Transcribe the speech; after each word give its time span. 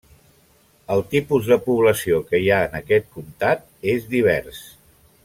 El 0.95 1.03
tipus 1.11 1.49
de 1.51 1.57
població 1.67 2.21
que 2.31 2.41
hi 2.45 2.49
ha 2.55 2.59
en 2.71 2.81
aquest 2.83 3.07
comtat 3.19 3.63
és 3.95 4.09
divers. 4.15 4.65